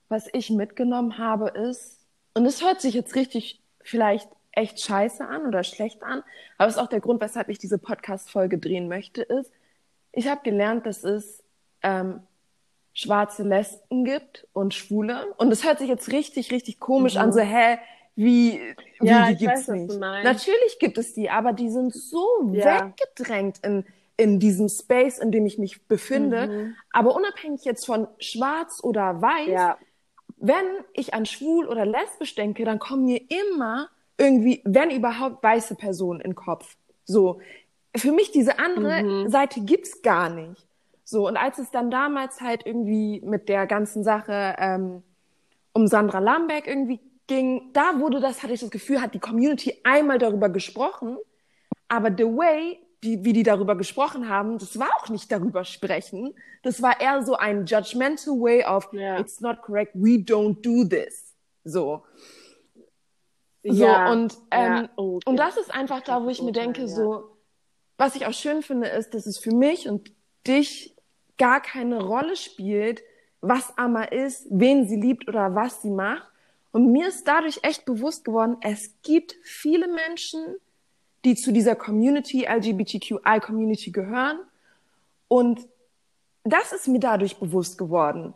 [0.08, 1.98] was ich mitgenommen habe, ist,
[2.34, 6.22] und es hört sich jetzt richtig vielleicht echt scheiße an oder schlecht an,
[6.56, 9.50] aber es ist auch der Grund, weshalb ich diese Podcast-Folge drehen möchte, ist,
[10.12, 11.44] ich habe gelernt, dass es
[11.82, 12.20] ähm,
[12.92, 15.32] schwarze Lesben gibt und Schwule.
[15.36, 17.20] Und es hört sich jetzt richtig, richtig komisch mhm.
[17.20, 17.78] an, so, hä,
[18.16, 18.60] wie,
[18.98, 20.00] wie ja, die gibt's weiß, nicht?
[20.00, 22.92] Natürlich gibt es die, aber die sind so ja.
[22.98, 23.84] weggedrängt in,
[24.16, 26.48] in diesem Space, in dem ich mich befinde.
[26.48, 26.76] Mhm.
[26.90, 29.78] Aber unabhängig jetzt von schwarz oder weiß, ja.
[30.40, 35.74] Wenn ich an schwul oder lesbisch denke, dann kommen mir immer irgendwie, wenn überhaupt, weiße
[35.76, 36.76] Personen in den Kopf.
[37.04, 37.40] So.
[37.96, 39.30] Für mich diese andere mhm.
[39.30, 40.66] Seite gibt's gar nicht.
[41.04, 45.02] So, und als es dann damals halt irgendwie mit der ganzen Sache ähm,
[45.72, 49.80] um Sandra Lamberg irgendwie ging, da wurde das, hatte ich das Gefühl, hat die Community
[49.84, 51.16] einmal darüber gesprochen,
[51.88, 56.34] aber the way, wie, wie die darüber gesprochen haben, das war auch nicht darüber sprechen.
[56.62, 59.18] Das war eher so ein judgmental way of, yeah.
[59.18, 61.34] it's not correct, we don't do this.
[61.64, 62.04] So.
[63.62, 64.88] So, ja, und, ähm, ja.
[64.96, 65.30] Oh, okay.
[65.30, 66.88] und das ist einfach da, wo ich mir denke, ja.
[66.88, 67.36] so,
[67.96, 70.12] was ich auch schön finde, ist, dass es für mich und
[70.46, 70.96] dich
[71.36, 73.02] gar keine Rolle spielt,
[73.40, 76.26] was Amma ist, wen sie liebt oder was sie macht.
[76.72, 80.56] Und mir ist dadurch echt bewusst geworden, es gibt viele Menschen,
[81.24, 84.38] die zu dieser Community, LGBTQI-Community gehören.
[85.28, 85.66] Und
[86.44, 88.34] das ist mir dadurch bewusst geworden.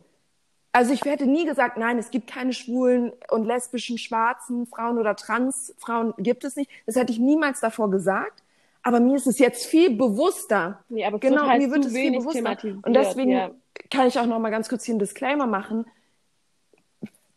[0.73, 5.15] Also ich hätte nie gesagt, nein, es gibt keine schwulen und lesbischen, schwarzen Frauen oder
[5.17, 6.71] Transfrauen gibt es nicht.
[6.87, 8.43] Das hätte ich niemals davor gesagt.
[8.83, 10.83] Aber mir ist es jetzt viel bewusster.
[10.89, 12.57] Nee, aber genau, halt mir wird es viel bewusster.
[12.83, 13.51] Und deswegen ja.
[13.91, 15.87] kann ich auch noch mal ganz kurz hier einen Disclaimer machen.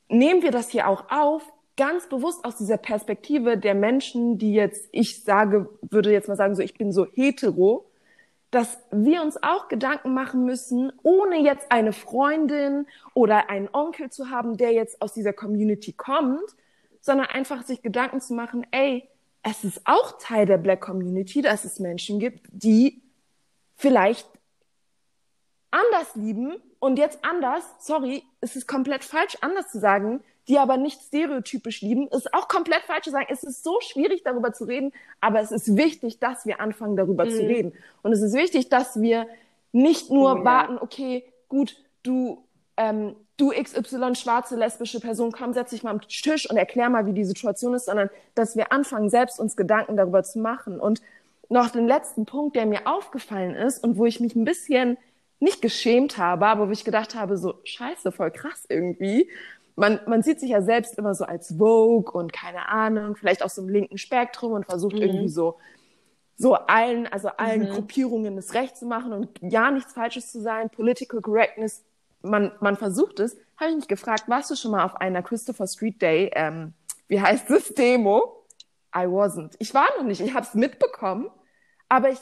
[0.08, 1.44] Nehmen wir das hier auch auf,
[1.78, 6.56] ganz bewusst aus dieser Perspektive der Menschen, die jetzt, ich sage, würde jetzt mal sagen,
[6.56, 7.86] so, ich bin so hetero,
[8.52, 14.30] dass wir uns auch Gedanken machen müssen, ohne jetzt eine Freundin oder einen Onkel zu
[14.30, 16.56] haben, der jetzt aus dieser Community kommt,
[17.02, 19.10] sondern einfach sich Gedanken zu machen, ey,
[19.44, 23.02] es ist auch Teil der Black Community, dass es Menschen gibt, die
[23.76, 24.28] vielleicht
[25.70, 30.78] anders lieben und jetzt anders, sorry, es ist komplett falsch, anders zu sagen, die aber
[30.78, 33.28] nicht stereotypisch lieben, ist auch komplett falsch zu sagen.
[33.30, 37.26] Es ist so schwierig, darüber zu reden, aber es ist wichtig, dass wir anfangen, darüber
[37.26, 37.32] mhm.
[37.32, 37.74] zu reden.
[38.04, 39.28] Und es ist wichtig, dass wir
[39.72, 42.44] nicht nur oh, warten, okay, gut, du,
[42.78, 47.06] ähm, du XY schwarze lesbische Person, komm, setz dich mal am Tisch und erklär mal,
[47.06, 50.80] wie die Situation ist, sondern dass wir anfangen, selbst uns Gedanken darüber zu machen.
[50.80, 51.02] Und
[51.50, 54.98] noch den letzten Punkt, der mir aufgefallen ist und wo ich mich ein bisschen
[55.40, 59.30] nicht geschämt habe, aber wo ich gedacht habe, so scheiße, voll krass irgendwie,
[59.76, 63.56] man, man sieht sich ja selbst immer so als Vogue und keine Ahnung, vielleicht aus
[63.56, 65.02] so einem linken Spektrum und versucht mhm.
[65.02, 65.58] irgendwie so,
[66.38, 67.70] so allen, also allen mhm.
[67.70, 71.84] Gruppierungen das Recht zu machen und ja nichts Falsches zu sein, Political Correctness,
[72.22, 73.38] man, man versucht es.
[73.58, 76.74] Habe ich mich gefragt, warst du schon mal auf einer Christopher Street Day, ähm,
[77.08, 78.46] wie heißt es, Demo?
[78.96, 79.56] I wasn't.
[79.60, 81.30] Ich war noch nicht, ich habe es mitbekommen,
[81.90, 82.20] aber ich,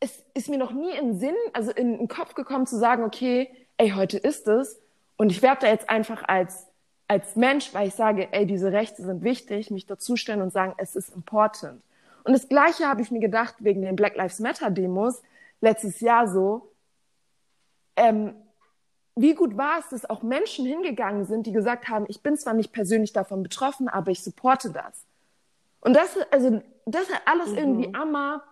[0.00, 3.50] es ist mir noch nie in Sinn, also in den Kopf gekommen zu sagen, okay,
[3.76, 4.80] ey, heute ist es
[5.16, 6.66] und ich werde da jetzt einfach als
[7.08, 10.96] als Mensch, weil ich sage, ey, diese Rechte sind wichtig, mich dazustellen und sagen, es
[10.96, 11.82] ist important.
[12.24, 15.22] Und das Gleiche habe ich mir gedacht wegen den Black Lives Matter Demos
[15.60, 16.72] letztes Jahr so.
[17.94, 18.34] Ähm,
[19.14, 22.52] wie gut war es, dass auch Menschen hingegangen sind, die gesagt haben, ich bin zwar
[22.52, 25.04] nicht persönlich davon betroffen, aber ich supporte das.
[25.80, 27.58] Und das, also, das hat alles mhm.
[27.58, 28.42] irgendwie Amma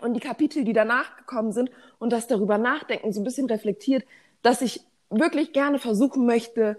[0.00, 4.06] und die Kapitel, die danach gekommen sind und das darüber nachdenken, so ein bisschen reflektiert,
[4.42, 6.76] dass ich wirklich gerne versuchen möchte,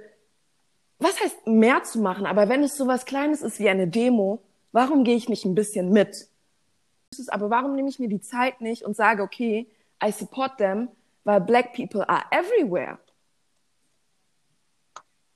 [1.00, 4.44] was heißt mehr zu machen, aber wenn es so was Kleines ist wie eine Demo,
[4.72, 6.28] warum gehe ich nicht ein bisschen mit?
[7.30, 9.68] Aber warum nehme ich mir die Zeit nicht und sage, okay,
[10.04, 10.90] I support them,
[11.24, 13.00] weil black people are everywhere.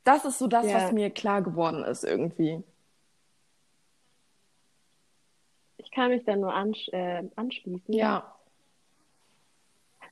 [0.04, 0.76] Das ist so das, yeah.
[0.76, 2.62] was mir klar geworden ist irgendwie.
[5.78, 7.94] Ich kann mich da nur ans äh, anschließen.
[7.94, 8.36] Ja.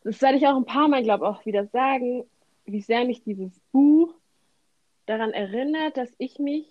[0.04, 2.26] Das werde ich auch ein paar Mal, glaube ich, auch wieder sagen,
[2.66, 4.14] wie sehr mich dieses Buch
[5.12, 6.65] daran erinnert, dass ich mich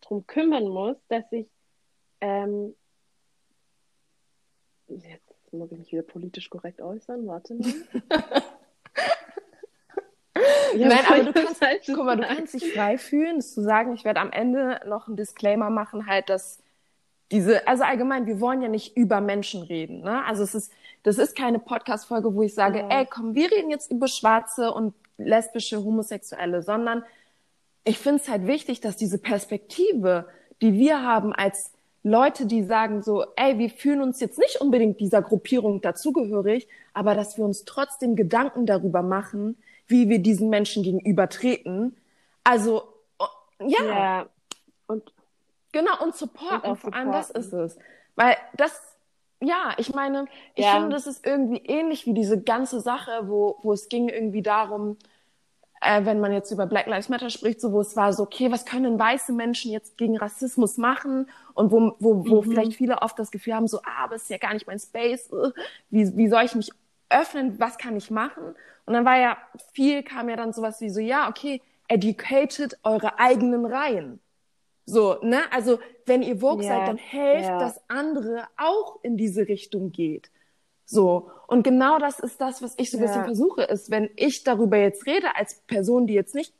[0.00, 1.48] darum kümmern muss, dass ich
[2.20, 2.74] ähm,
[4.88, 7.72] jetzt muss ich mich wieder politisch korrekt äußern, warte mal.
[10.74, 14.04] Ja, Nein, aber du kannst, guck mal, du kannst dich frei fühlen, zu sagen, ich
[14.04, 16.58] werde am Ende noch einen Disclaimer machen, halt, dass
[17.32, 20.24] diese, also allgemein, wir wollen ja nicht über Menschen reden, ne?
[20.26, 22.88] Also es ist, das ist keine Podcast-Folge, wo ich sage, ja.
[23.00, 27.02] ey, komm, wir reden jetzt über Schwarze und lesbische, Homosexuelle, sondern
[27.86, 30.28] ich finde es halt wichtig, dass diese Perspektive,
[30.60, 31.72] die wir haben als
[32.02, 37.14] Leute, die sagen so, ey, wir fühlen uns jetzt nicht unbedingt dieser Gruppierung dazugehörig, aber
[37.14, 41.96] dass wir uns trotzdem Gedanken darüber machen, wie wir diesen Menschen gegenüber treten.
[42.42, 42.82] Also,
[43.60, 43.84] ja.
[43.84, 44.26] ja.
[44.88, 45.12] Und
[45.70, 47.78] genau, und supporten, und vor allem das ist es.
[48.16, 48.80] Weil das,
[49.40, 50.74] ja, ich meine, ich ja.
[50.74, 54.96] finde, das ist irgendwie ähnlich wie diese ganze Sache, wo, wo es ging irgendwie darum,
[55.86, 58.50] äh, wenn man jetzt über Black Lives Matter spricht, so wo es war so, okay,
[58.50, 61.28] was können weiße Menschen jetzt gegen Rassismus machen?
[61.54, 62.50] Und wo, wo, wo mhm.
[62.50, 64.78] vielleicht viele oft das Gefühl haben, so, ah, aber es ist ja gar nicht mein
[64.78, 65.30] Space,
[65.90, 66.70] wie, wie soll ich mich
[67.08, 68.54] öffnen, was kann ich machen?
[68.84, 69.36] Und dann war ja,
[69.72, 74.20] viel kam ja dann sowas wie so, ja, okay, educated eure eigenen Reihen.
[74.86, 75.40] So, ne?
[75.52, 76.78] Also, wenn ihr Vogue yeah.
[76.78, 77.58] seid, dann helft, yeah.
[77.58, 80.30] dass andere auch in diese Richtung geht.
[80.86, 81.30] So.
[81.48, 83.08] Und genau das ist das, was ich so ein ja.
[83.08, 86.54] bisschen versuche, ist, wenn ich darüber jetzt rede, als Person, die jetzt nicht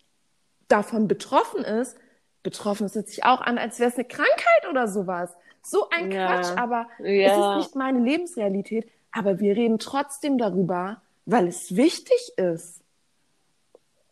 [0.69, 1.97] davon betroffen ist,
[2.43, 5.31] betroffen ist sich auch an, als wäre es eine Krankheit oder sowas.
[5.63, 6.27] So ein ja.
[6.27, 7.33] Quatsch, aber ja.
[7.33, 8.89] es ist nicht meine Lebensrealität.
[9.11, 12.83] Aber wir reden trotzdem darüber, weil es wichtig ist.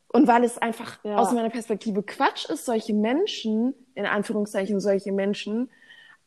[0.09, 1.16] Und weil es einfach ja.
[1.16, 5.70] aus meiner Perspektive Quatsch ist, solche Menschen, in Anführungszeichen solche Menschen,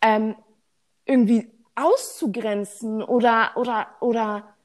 [0.02, 0.36] ähm,
[1.06, 4.56] irgendwie auszugrenzen oder, oder, oder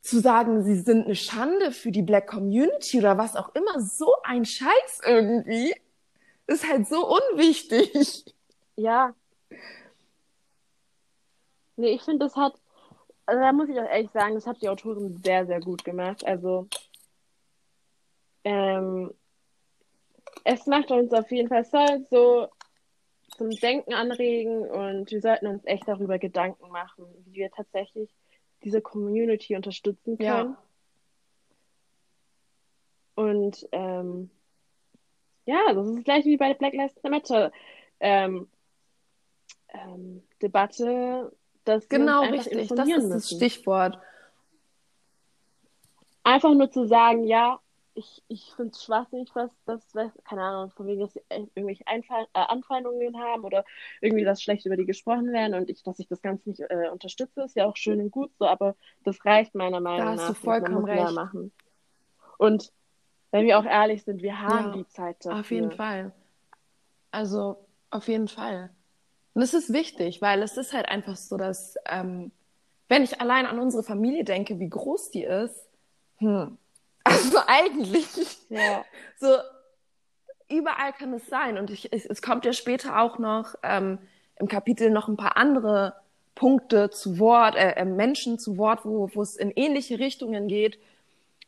[0.00, 3.80] zu sagen, sie sind eine Schande für die Black Community oder was auch immer.
[3.80, 5.74] So ein Scheiß irgendwie
[6.46, 8.24] ist halt so unwichtig.
[8.76, 9.14] Ja.
[11.76, 12.54] Nee, ich finde, das hat
[13.26, 16.24] also da muss ich auch ehrlich sagen, das hat die Autorin sehr, sehr gut gemacht.
[16.26, 16.68] Also
[18.44, 19.12] ähm,
[20.44, 22.48] es macht uns auf jeden Fall soll so
[23.36, 28.10] zum Denken anregen und wir sollten uns echt darüber Gedanken machen, wie wir tatsächlich
[28.62, 30.56] diese Community unterstützen können.
[30.56, 30.62] Ja.
[33.14, 34.30] Und ähm,
[35.46, 37.52] ja, das ist gleich wie bei der Black Lives Matter
[38.00, 38.48] ähm,
[39.68, 41.32] ähm, Debatte
[41.64, 43.98] dass genau richtig, das ist das Stichwort.
[46.22, 47.58] Einfach nur zu sagen, ja,
[47.94, 49.82] ich, ich finde es schwachsinnig, was das,
[50.28, 53.64] keine Ahnung, von wegen, dass sie irgendwelche Einfall, äh, Anfeindungen haben oder
[54.00, 56.88] irgendwie, dass schlecht über die gesprochen werden und ich, dass ich das Ganze nicht äh,
[56.90, 60.16] unterstütze, ist ja auch schön und gut so, aber das reicht meiner Meinung nach.
[60.16, 61.12] Da hast du vollkommen recht.
[61.12, 61.52] Machen.
[62.38, 62.72] Und
[63.30, 65.40] wenn wir auch ehrlich sind, wir haben ja, die Zeit dafür.
[65.40, 66.12] Auf jeden Fall.
[67.10, 68.70] Also, auf jeden Fall.
[69.34, 72.32] Und es ist wichtig, weil es ist halt einfach so, dass ähm,
[72.88, 75.68] wenn ich allein an unsere Familie denke, wie groß die ist,
[76.18, 76.58] hm,
[77.32, 78.08] also eigentlich,
[78.48, 78.84] ja.
[79.18, 79.28] so
[80.48, 81.58] überall kann es sein.
[81.58, 83.98] Und ich, ich, es kommt ja später auch noch ähm,
[84.36, 85.94] im Kapitel noch ein paar andere
[86.34, 90.78] Punkte zu Wort, äh, äh, Menschen zu Wort, wo, wo es in ähnliche Richtungen geht,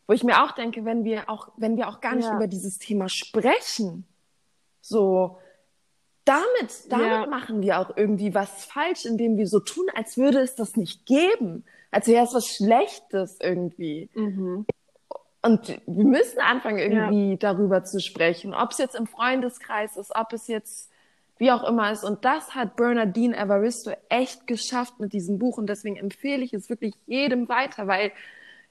[0.07, 2.35] wo ich mir auch denke, wenn wir auch, wenn wir auch gar nicht ja.
[2.35, 4.05] über dieses Thema sprechen,
[4.81, 5.37] so
[6.23, 7.25] damit, damit ja.
[7.25, 11.05] machen wir auch irgendwie was falsch, indem wir so tun, als würde es das nicht
[11.05, 11.65] geben.
[11.89, 14.09] Als wäre es was Schlechtes irgendwie.
[14.13, 14.65] Mhm.
[15.47, 17.37] Und wir müssen anfangen, irgendwie ja.
[17.37, 20.91] darüber zu sprechen, ob es jetzt im Freundeskreis ist, ob es jetzt
[21.37, 22.03] wie auch immer ist.
[22.03, 25.57] Und das hat Bernardine Evaristo echt geschafft mit diesem Buch.
[25.57, 28.11] Und deswegen empfehle ich es wirklich jedem weiter, weil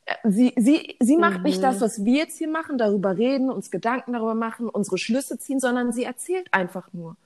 [0.05, 1.45] äh, sie, sie, sie macht mhm.
[1.45, 5.39] nicht das, was wir jetzt hier machen, darüber reden, uns Gedanken darüber machen, unsere Schlüsse
[5.39, 7.17] ziehen, sondern sie erzählt einfach nur.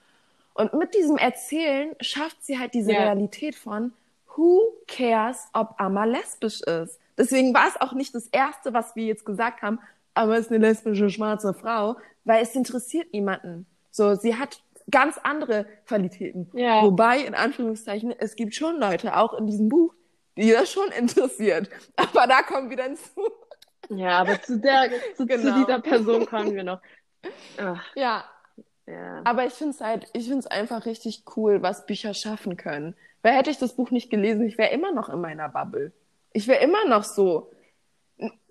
[0.54, 3.00] Und mit diesem Erzählen schafft sie halt diese ja.
[3.00, 3.92] Realität von
[4.36, 7.00] Who cares, ob Amma lesbisch ist?
[7.20, 9.78] Deswegen war es auch nicht das Erste, was wir jetzt gesagt haben,
[10.14, 13.66] Amma ist eine lesbische schwarze Frau, weil es interessiert niemanden.
[13.90, 16.50] So, sie hat ganz andere Qualitäten.
[16.54, 16.82] Ja.
[16.82, 19.94] Wobei, in Anführungszeichen, es gibt schon Leute, auch in diesem Buch,
[20.38, 21.68] die das schon interessiert.
[21.96, 23.20] Aber da kommen wir dann zu.
[23.90, 25.42] Ja, aber zu, der, zu, genau.
[25.42, 26.80] zu dieser Person kommen wir noch.
[27.58, 27.84] Ach.
[27.96, 28.24] Ja.
[28.86, 29.20] ja.
[29.24, 32.94] Aber ich finde es halt, ich finde es einfach richtig cool, was Bücher schaffen können.
[33.22, 35.92] Weil hätte ich das Buch nicht gelesen, ich wäre immer noch in meiner Bubble.
[36.32, 37.50] Ich wäre immer noch so,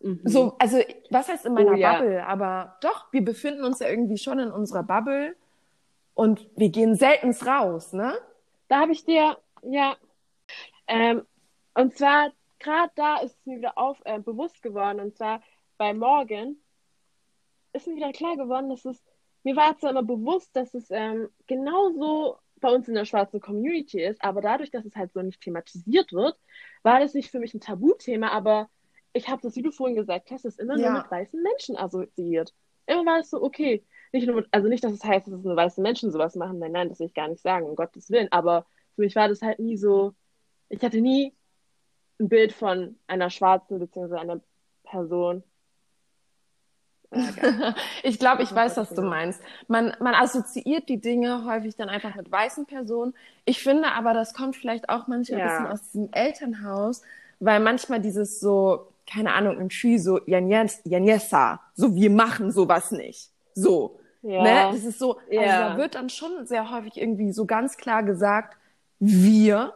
[0.01, 0.21] mhm.
[0.23, 1.99] so, also was heißt in meiner oh, ja.
[1.99, 2.25] Bubble?
[2.25, 5.35] Aber doch, wir befinden uns ja irgendwie schon in unserer Bubble
[6.13, 8.13] und wir gehen selten raus, ne?
[8.67, 9.95] Da habe ich dir, ja,
[10.87, 11.25] ähm,
[11.73, 15.41] und zwar gerade da ist es mir wieder auf, äh, bewusst geworden, und zwar
[15.77, 16.57] bei Morgan
[17.73, 19.01] ist mir wieder klar geworden, dass es,
[19.43, 24.03] mir war zwar immer bewusst, dass es ähm, genauso bei uns in der schwarzen Community
[24.03, 26.37] ist, aber dadurch, dass es halt so nicht thematisiert wird,
[26.83, 28.69] war das nicht für mich ein Tabuthema, aber
[29.13, 30.91] ich habe das, wie du vorhin gesagt hast, ist immer ja.
[30.91, 32.53] nur mit weißen Menschen assoziiert.
[32.85, 35.43] Immer war es so, okay, nicht nur mit, also nicht, dass es heißt, dass es
[35.43, 38.09] nur weiße Menschen sowas machen, nein, nein, das will ich gar nicht sagen, um Gottes
[38.09, 38.65] Willen, aber
[38.95, 40.13] für mich war das halt nie so,
[40.69, 41.35] ich hatte nie
[42.19, 44.15] ein Bild von einer schwarzen bzw.
[44.17, 44.41] einer
[44.83, 45.43] Person
[48.03, 49.41] ich glaube, ich weiß, was du meinst.
[49.67, 53.13] Man, man assoziiert die Dinge häufig dann einfach mit weißen Personen.
[53.45, 55.45] Ich finde aber, das kommt vielleicht auch manchmal ja.
[55.45, 57.01] ein bisschen aus diesem Elternhaus,
[57.39, 63.31] weil manchmal dieses so, keine Ahnung, im Schü so, Janyesa, so wir machen sowas nicht.
[63.55, 63.99] So.
[64.21, 64.43] Ja.
[64.43, 64.71] Ne?
[64.73, 65.69] Das ist so, also ja.
[65.69, 68.57] da wird dann schon sehr häufig irgendwie so ganz klar gesagt,
[68.99, 69.73] wir,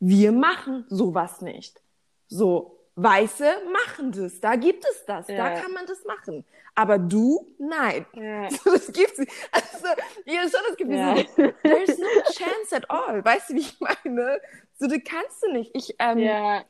[0.00, 1.80] wir machen sowas nicht.
[2.28, 5.36] So, Weiße machen das, da gibt es das, ja.
[5.36, 6.44] da kann man das machen.
[6.74, 8.06] Aber du, nein.
[8.14, 8.48] Ja.
[8.64, 9.32] Das gibt's nicht.
[9.52, 9.86] Also,
[10.24, 11.16] ihr schon das Gefühl, ja.
[11.16, 13.24] so, there's no chance at all.
[13.24, 14.40] Weißt du, wie ich meine?
[14.78, 15.70] So, du kannst du nicht.
[15.74, 16.62] Ich, ähm, ja.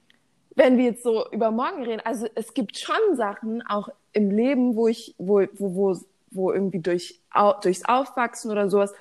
[0.57, 4.75] wenn wir jetzt so über morgen reden, also es gibt schon Sachen auch im Leben,
[4.75, 5.97] wo ich, wo, wo, wo,
[6.31, 7.21] wo irgendwie durch,
[7.63, 8.93] durchs Aufwachsen oder sowas,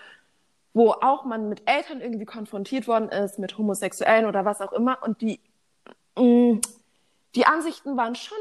[0.74, 5.02] wo auch man mit Eltern irgendwie konfrontiert worden ist, mit Homosexuellen oder was auch immer,
[5.02, 5.39] und die,
[6.15, 6.62] mh, mm,
[7.36, 8.38] die Ansichten waren schon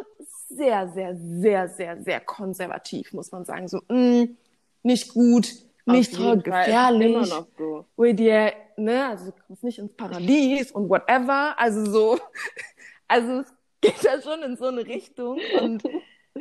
[0.48, 3.68] sehr, sehr, sehr, sehr, sehr konservativ, muss man sagen.
[3.68, 4.36] So, mh, mm,
[4.82, 5.48] nicht gut,
[5.84, 7.14] nicht toll, gefährlich.
[7.14, 8.12] Immer noch so.
[8.12, 11.58] Dir, ne, also du kommst nicht ins Paradies und whatever.
[11.58, 12.18] Also so,
[13.08, 15.40] also es geht da schon in so eine Richtung.
[15.60, 15.82] Und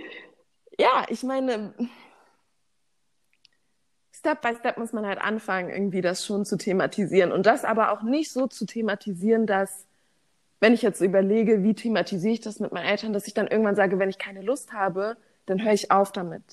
[0.79, 1.73] ja, ich meine,
[4.13, 7.31] Step by Step muss man halt anfangen, irgendwie das schon zu thematisieren.
[7.31, 9.86] Und das aber auch nicht so zu thematisieren, dass
[10.59, 13.75] wenn ich jetzt überlege, wie thematisiere ich das mit meinen Eltern, dass ich dann irgendwann
[13.75, 16.43] sage, wenn ich keine Lust habe, dann höre ich auf damit.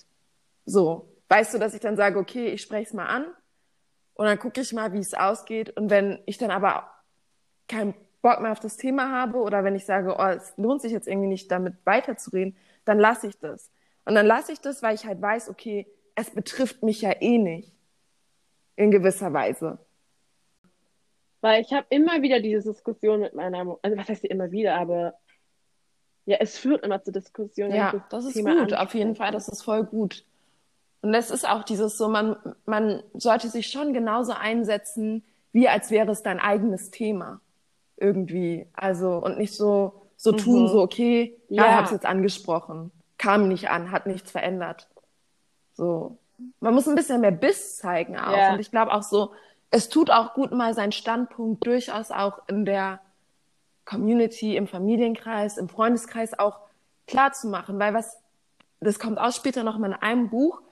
[0.66, 3.26] So, weißt du, dass ich dann sage, okay, ich spreche es mal an
[4.14, 5.76] und dann gucke ich mal, wie es ausgeht.
[5.76, 6.90] Und wenn ich dann aber
[7.68, 10.92] keinen Bock mehr auf das Thema habe oder wenn ich sage, oh, es lohnt sich
[10.92, 13.70] jetzt irgendwie nicht, damit weiterzureden, dann lasse ich das.
[14.04, 17.38] Und dann lasse ich das, weil ich halt weiß, okay, es betrifft mich ja eh
[17.38, 17.72] nicht.
[18.76, 19.78] In gewisser Weise.
[21.44, 24.76] Weil ich habe immer wieder diese Diskussion mit meiner, also was heißt sie immer wieder,
[24.76, 25.12] aber
[26.24, 27.74] ja, es führt immer zu Diskussionen.
[27.74, 30.24] Ja, das, das ist Thema gut, auf jeden Fall, das ist voll gut.
[31.02, 35.90] Und das ist auch dieses so, man, man sollte sich schon genauso einsetzen, wie als
[35.90, 37.42] wäre es dein eigenes Thema.
[37.98, 38.66] Irgendwie.
[38.72, 40.38] Also, und nicht so, so mhm.
[40.38, 42.90] tun, so, okay, ja, ja ich habe es jetzt angesprochen.
[43.18, 44.88] Kam nicht an, hat nichts verändert.
[45.74, 46.16] So.
[46.60, 48.34] Man muss ein bisschen mehr Biss zeigen auch.
[48.34, 48.54] Ja.
[48.54, 49.32] Und ich glaube auch so,
[49.74, 53.00] es tut auch gut, mal seinen Standpunkt durchaus auch in der
[53.84, 56.60] Community, im Familienkreis, im Freundeskreis auch
[57.08, 58.22] klar zu machen, weil was,
[58.78, 60.62] das kommt auch später noch mal in einem Buch,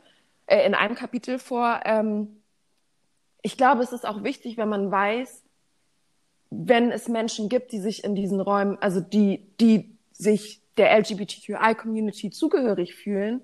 [0.47, 1.81] äh, in einem Kapitel vor.
[1.85, 2.29] Ähm,
[3.43, 5.43] ich glaube, es ist auch wichtig, wenn man weiß,
[6.51, 12.31] wenn es Menschen gibt, die sich in diesen Räumen, also die, die sich der LGBTQI-Community
[12.31, 13.43] zugehörig fühlen,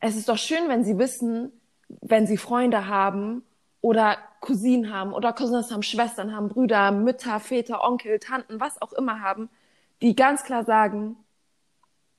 [0.00, 1.52] es ist doch schön, wenn sie wissen,
[2.00, 3.44] wenn sie Freunde haben
[3.82, 8.92] oder Cousinen haben oder Cousins haben, Schwestern haben, Brüder, Mütter, Väter, Onkel, Tanten, was auch
[8.92, 9.50] immer haben,
[10.00, 11.16] die ganz klar sagen,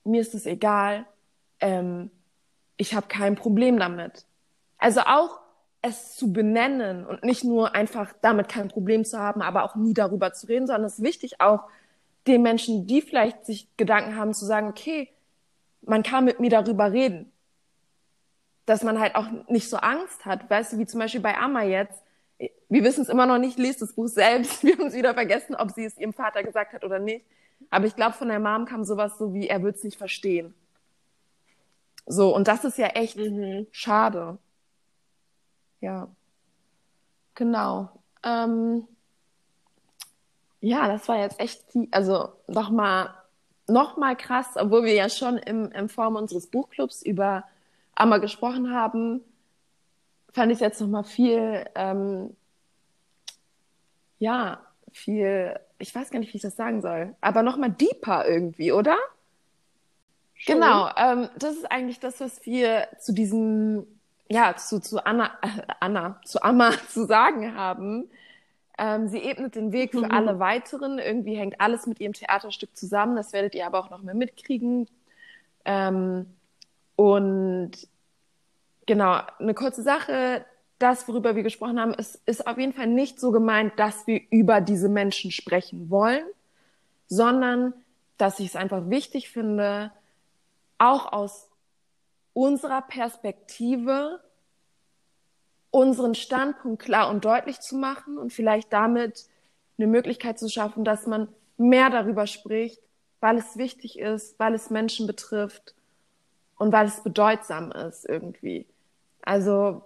[0.04, 1.06] mir ist es egal,
[1.60, 2.10] ähm,
[2.76, 4.26] ich habe kein Problem damit.
[4.78, 5.40] Also auch
[5.80, 9.94] es zu benennen und nicht nur einfach damit kein Problem zu haben, aber auch nie
[9.94, 11.64] darüber zu reden, sondern es ist wichtig auch
[12.26, 15.08] den Menschen, die vielleicht sich Gedanken haben, zu sagen, okay,
[15.82, 17.30] man kann mit mir darüber reden
[18.66, 21.62] dass man halt auch nicht so Angst hat, weißt du, wie zum Beispiel bei Amma
[21.62, 22.02] jetzt.
[22.68, 24.62] Wir wissen es immer noch nicht, liest das Buch selbst.
[24.64, 27.24] Wir haben es wieder vergessen, ob sie es ihrem Vater gesagt hat oder nicht.
[27.70, 30.54] Aber ich glaube, von der Mom kam sowas so wie, er wird es nicht verstehen.
[32.06, 33.66] So, und das ist ja echt mhm.
[33.70, 34.38] schade.
[35.80, 36.08] Ja.
[37.34, 37.88] Genau.
[38.22, 38.86] Ähm,
[40.60, 43.14] ja, das war jetzt echt, also nochmal
[43.66, 47.44] noch mal krass, obwohl wir ja schon im, in Form unseres Buchclubs über
[47.96, 49.20] einmal gesprochen haben,
[50.32, 52.36] fand ich jetzt noch mal viel, ähm,
[54.18, 54.60] ja,
[54.92, 58.96] viel, ich weiß gar nicht, wie ich das sagen soll, aber nochmal deeper irgendwie, oder?
[60.34, 60.56] Schon.
[60.56, 63.86] Genau, ähm, das ist eigentlich das, was wir zu diesem,
[64.28, 68.10] ja, zu, zu Anna, äh, Anna, zu Amma zu sagen haben.
[68.76, 70.98] Ähm, sie ebnet den Weg für alle weiteren.
[70.98, 73.14] Irgendwie hängt alles mit ihrem Theaterstück zusammen.
[73.14, 74.88] Das werdet ihr aber auch noch mehr mitkriegen.
[75.64, 76.26] Ähm,
[76.96, 77.72] und
[78.86, 80.44] genau, eine kurze Sache.
[80.78, 84.20] Das, worüber wir gesprochen haben, ist, ist auf jeden Fall nicht so gemeint, dass wir
[84.30, 86.24] über diese Menschen sprechen wollen,
[87.06, 87.72] sondern
[88.18, 89.92] dass ich es einfach wichtig finde,
[90.78, 91.48] auch aus
[92.32, 94.20] unserer Perspektive
[95.70, 99.26] unseren Standpunkt klar und deutlich zu machen und vielleicht damit
[99.78, 102.80] eine Möglichkeit zu schaffen, dass man mehr darüber spricht,
[103.20, 105.74] weil es wichtig ist, weil es Menschen betrifft
[106.64, 108.64] und weil es bedeutsam ist irgendwie.
[109.20, 109.82] Also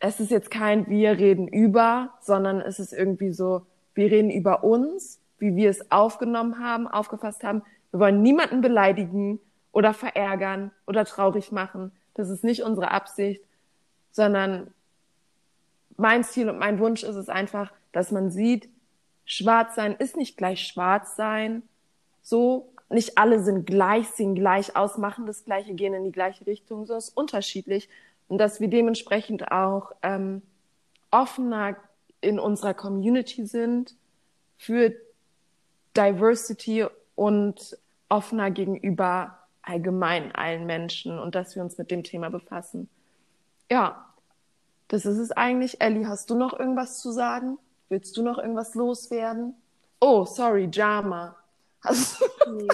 [0.00, 4.64] es ist jetzt kein wir reden über, sondern es ist irgendwie so, wir reden über
[4.64, 7.62] uns, wie wir es aufgenommen haben, aufgefasst haben.
[7.92, 9.38] Wir wollen niemanden beleidigen
[9.70, 11.92] oder verärgern oder traurig machen.
[12.14, 13.40] Das ist nicht unsere Absicht,
[14.10, 14.74] sondern
[15.96, 18.68] mein Ziel und mein Wunsch ist es einfach, dass man sieht,
[19.24, 21.62] schwarz sein ist nicht gleich schwarz sein.
[22.24, 26.46] So, nicht alle sind gleich, sehen gleich aus, machen das Gleiche, gehen in die gleiche
[26.46, 27.88] Richtung, so ist unterschiedlich.
[28.28, 30.42] Und dass wir dementsprechend auch ähm,
[31.10, 31.76] offener
[32.20, 33.94] in unserer Community sind
[34.56, 34.92] für
[35.96, 37.76] Diversity und
[38.08, 42.88] offener gegenüber allgemein allen Menschen und dass wir uns mit dem Thema befassen.
[43.70, 44.06] Ja,
[44.88, 45.80] das ist es eigentlich.
[45.80, 47.58] Ellie, hast du noch irgendwas zu sagen?
[47.88, 49.54] Willst du noch irgendwas loswerden?
[50.00, 51.35] Oh, sorry, Jama.
[52.50, 52.68] Nee.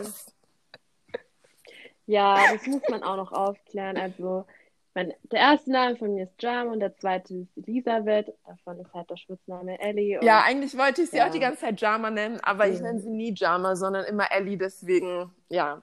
[2.07, 3.97] Ja, das muss man auch noch aufklären.
[3.97, 4.45] Also,
[4.93, 8.35] mein, der erste Name von mir ist Jama und der zweite ist Elisabeth.
[8.45, 10.19] Davon ist halt der Spitzname Ellie.
[10.19, 11.29] Und, ja, eigentlich wollte ich sie ja.
[11.29, 12.73] auch die ganze Zeit Jama nennen, aber mhm.
[12.73, 14.59] ich nenne sie nie Jama, sondern immer Ellie.
[14.59, 15.83] Deswegen, ja.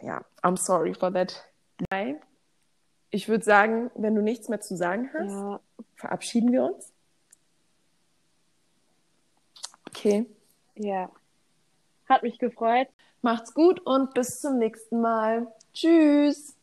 [0.00, 1.44] Ja, I'm sorry for that.
[1.90, 2.18] Bye
[3.10, 5.60] ich würde sagen, wenn du nichts mehr zu sagen hast, ja.
[5.94, 6.92] verabschieden wir uns.
[9.88, 10.26] Okay.
[10.74, 11.10] Ja.
[12.08, 12.88] Hat mich gefreut.
[13.22, 15.46] Macht's gut und bis zum nächsten Mal.
[15.74, 16.55] Tschüss.